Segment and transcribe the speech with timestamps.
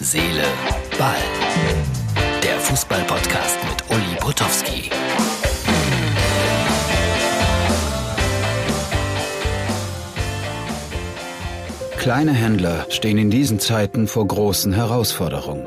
[0.00, 0.44] Seele,
[0.96, 1.16] Ball.
[2.44, 4.90] Der Fußball-Podcast mit Uli Potowski.
[11.96, 15.66] Kleine Händler stehen in diesen Zeiten vor großen Herausforderungen.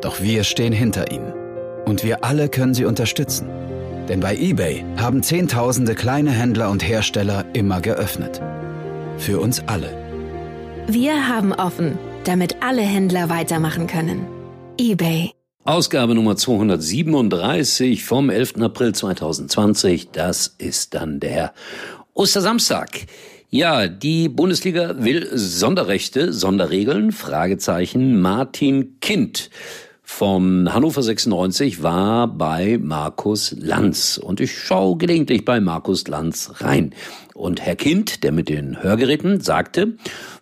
[0.00, 1.34] Doch wir stehen hinter ihnen.
[1.84, 3.50] Und wir alle können sie unterstützen.
[4.08, 8.40] Denn bei eBay haben Zehntausende kleine Händler und Hersteller immer geöffnet.
[9.18, 9.94] Für uns alle.
[10.86, 14.26] Wir haben offen, damit alle Händler weitermachen können.
[14.78, 15.30] eBay.
[15.64, 18.60] Ausgabe Nummer 237 vom 11.
[18.60, 20.10] April 2020.
[20.10, 21.52] Das ist dann der
[22.14, 23.06] Ostersamstag.
[23.50, 28.20] Ja, die Bundesliga will Sonderrechte, Sonderregeln, Fragezeichen.
[28.20, 29.50] Martin Kind
[30.02, 34.18] von Hannover 96 war bei Markus Lanz.
[34.18, 36.94] Und ich schaue gelegentlich bei Markus Lanz rein.
[37.34, 39.96] Und Herr Kind, der mit den Hörgeräten, sagte,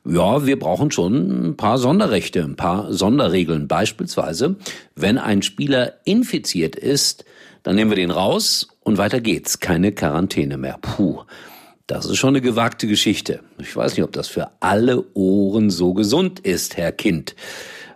[0.06, 3.68] ja, wir brauchen schon ein paar Sonderrechte, ein paar Sonderregeln.
[3.68, 4.56] Beispielsweise,
[4.94, 7.24] wenn ein Spieler infiziert ist,
[7.62, 9.60] dann nehmen wir den raus und weiter geht's.
[9.60, 10.78] Keine Quarantäne mehr.
[10.80, 11.22] Puh.
[11.86, 13.40] Das ist schon eine gewagte Geschichte.
[13.58, 17.34] Ich weiß nicht, ob das für alle Ohren so gesund ist, Herr Kind.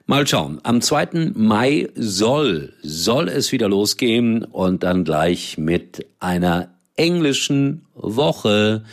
[0.05, 0.59] Mal schauen.
[0.63, 1.33] Am 2.
[1.35, 8.85] Mai soll, soll es wieder losgehen und dann gleich mit einer englischen Woche.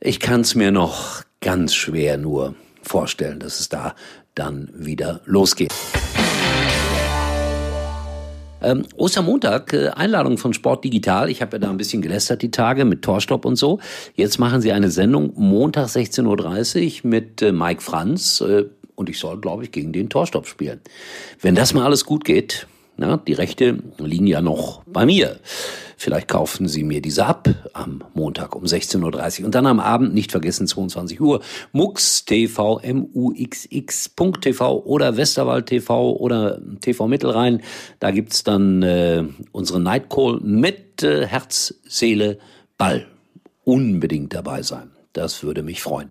[0.00, 3.94] Ich kann es mir noch ganz schwer nur vorstellen, dass es da
[4.34, 5.72] dann wieder losgeht.
[8.60, 11.30] Ähm, Ostermontag, äh, Einladung von Sport Digital.
[11.30, 13.78] Ich habe ja da ein bisschen gelästert die Tage mit Torstopp und so.
[14.16, 18.40] Jetzt machen sie eine Sendung Montag 16.30 Uhr mit äh, Mike Franz.
[18.40, 18.64] Äh,
[18.96, 20.80] und ich soll, glaube ich, gegen den Torstopp spielen.
[21.40, 25.38] Wenn das mal alles gut geht, na, die Rechte liegen ja noch bei mir.
[25.98, 29.46] Vielleicht kaufen Sie mir diese ab am Montag um 16.30 Uhr.
[29.46, 31.40] Und dann am Abend, nicht vergessen, 22 Uhr,
[31.72, 37.62] MUX TV, M-U-X-X.tv oder Westerwald TV oder TV Mittelrhein.
[37.98, 42.38] Da gibt's dann äh, unsere Nightcall mit äh, Herz, Seele,
[42.76, 43.06] Ball.
[43.64, 44.90] Unbedingt dabei sein.
[45.14, 46.08] Das würde mich freuen.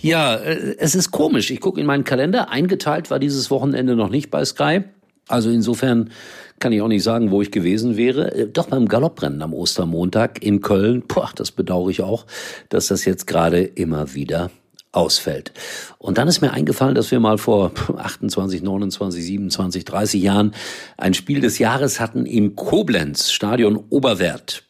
[0.00, 1.50] Ja, äh, es ist komisch.
[1.50, 2.50] Ich gucke in meinen Kalender.
[2.50, 4.84] Eingeteilt war dieses Wochenende noch nicht bei Sky.
[5.28, 6.10] Also insofern
[6.58, 8.34] kann ich auch nicht sagen, wo ich gewesen wäre.
[8.34, 11.04] Äh, doch beim Galopprennen am Ostermontag in Köln.
[11.06, 12.26] Boah, das bedauere ich auch,
[12.68, 14.50] dass das jetzt gerade immer wieder
[14.92, 15.52] ausfällt.
[15.98, 20.54] Und dann ist mir eingefallen, dass wir mal vor 28, 29, 27, 30 Jahren
[20.96, 24.64] ein Spiel des Jahres hatten in Koblenz, Stadion Oberwert.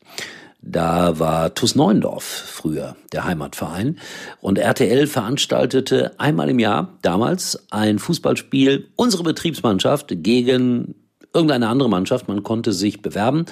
[0.70, 3.98] Da war TuS Neuendorf früher der Heimatverein
[4.42, 10.94] und RTL veranstaltete einmal im Jahr damals ein Fußballspiel, unsere Betriebsmannschaft gegen
[11.32, 12.28] irgendeine andere Mannschaft.
[12.28, 13.46] Man konnte sich bewerben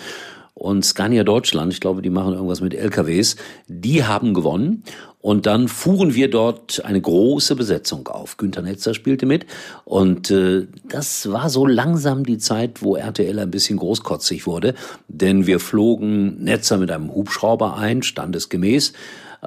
[0.52, 4.84] und Scania Deutschland, ich glaube, die machen irgendwas mit LKWs, die haben gewonnen.
[5.26, 8.36] Und dann fuhren wir dort eine große Besetzung auf.
[8.36, 9.44] Günter Netzer spielte mit.
[9.84, 14.76] Und äh, das war so langsam die Zeit, wo RTL ein bisschen großkotzig wurde.
[15.08, 18.92] Denn wir flogen Netzer mit einem Hubschrauber ein, standesgemäß,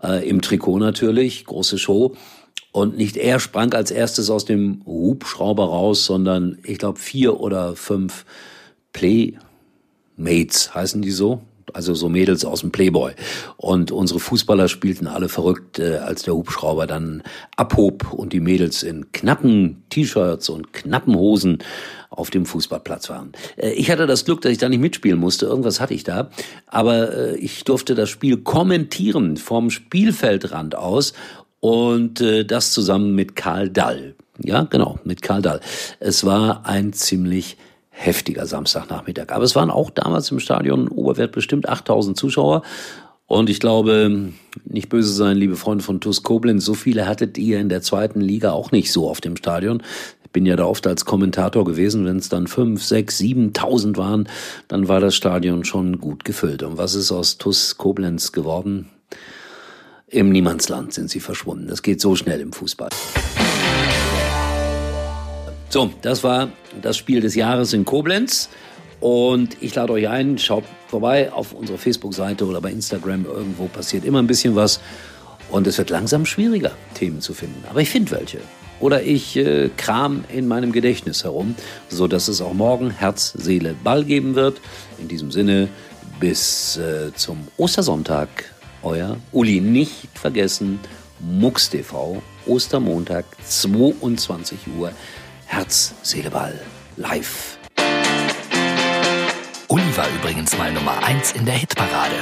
[0.04, 2.14] äh, im Trikot natürlich, große Show.
[2.74, 7.78] Und nicht er sprang als erstes aus dem Hubschrauber raus, sondern ich glaube vier oder
[7.78, 8.26] fünf
[8.92, 9.38] Play
[10.18, 11.40] Mates heißen die so,
[11.74, 13.14] also so Mädels aus dem Playboy.
[13.58, 17.24] Und unsere Fußballer spielten alle verrückt, äh, als der Hubschrauber dann
[17.56, 21.60] abhob und die Mädels in knappen T-Shirts und knappen Hosen
[22.10, 23.32] auf dem Fußballplatz waren.
[23.58, 25.46] Äh, ich hatte das Glück, dass ich da nicht mitspielen musste.
[25.46, 26.30] Irgendwas hatte ich da.
[26.68, 31.14] Aber äh, ich durfte das Spiel kommentieren vom Spielfeldrand aus
[31.60, 34.16] und äh, das zusammen mit Karl Dall.
[34.42, 35.60] Ja, genau, mit Karl Dall.
[36.00, 37.58] Es war ein ziemlich
[38.00, 39.30] heftiger Samstagnachmittag.
[39.30, 42.64] Aber es waren auch damals im Stadion Oberwert bestimmt 8000 Zuschauer.
[43.28, 44.32] Und ich glaube,
[44.66, 48.22] nicht böse sein, liebe Freunde von TuS Koblenz, so viele hattet ihr in der zweiten
[48.22, 49.84] Liga auch nicht so auf dem Stadion.
[50.24, 54.30] Ich bin ja da oft als Kommentator gewesen, wenn es dann fünf, sechs, siebentausend waren,
[54.68, 56.64] dann war das Stadion schon gut gefüllt.
[56.64, 58.90] Und was ist aus TuS Koblenz geworden?
[60.08, 61.68] Im Niemandsland sind sie verschwunden.
[61.68, 62.90] Das geht so schnell im Fußball.
[65.72, 66.50] So, das war
[66.82, 68.50] das Spiel des Jahres in Koblenz.
[69.00, 73.26] Und ich lade euch ein, schaut vorbei auf unserer Facebook-Seite oder bei Instagram.
[73.26, 74.80] Irgendwo passiert immer ein bisschen was.
[75.52, 77.64] Und es wird langsam schwieriger, Themen zu finden.
[77.70, 78.40] Aber ich finde welche.
[78.80, 81.56] Oder ich äh, kram in meinem Gedächtnis herum,
[81.88, 84.60] so dass es auch morgen Herz, Seele, Ball geben wird.
[84.98, 85.70] In diesem Sinne,
[86.20, 88.30] bis äh, zum Ostersonntag.
[88.82, 89.62] Euer Uli.
[89.62, 90.80] Nicht vergessen,
[91.20, 94.94] MUX TV, Ostermontag, 22 Uhr.
[95.50, 96.62] Herz, Seele, Ball,
[96.96, 97.58] live.
[99.68, 102.16] Uli war übrigens mal Nummer 1 in der Hitparade.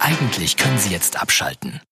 [0.00, 1.82] Eigentlich können Sie jetzt abschalten.